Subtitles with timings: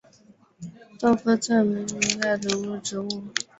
[0.99, 3.09] 稻槎菜为菊科稻搓菜属的植物。